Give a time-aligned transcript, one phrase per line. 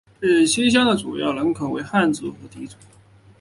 [0.19, 2.75] 日溪乡的主要人口为汉族和畲族。